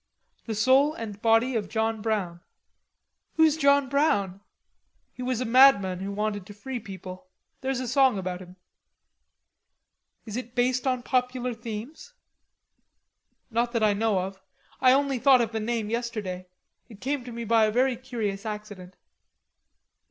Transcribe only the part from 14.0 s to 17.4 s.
of.... I only thought of the name yesterday. It came to